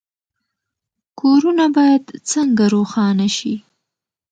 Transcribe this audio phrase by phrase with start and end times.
[1.19, 3.53] کورونه باید څنګه روښانه شي؟